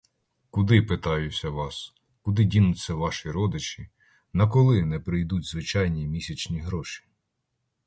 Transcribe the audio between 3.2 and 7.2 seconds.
родичі, наколи не прийдуть звичайні місячні гроші?